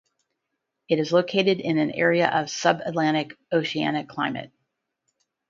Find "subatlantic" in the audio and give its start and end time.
2.47-3.33